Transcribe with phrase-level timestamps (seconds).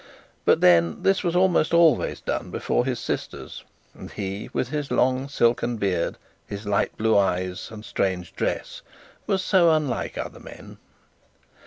[0.45, 3.63] But then this was almost always done before his sisters;
[3.93, 8.81] and he, with his long silken beard, his light blue eyes and strange dress,
[9.27, 10.79] was so unlike other men.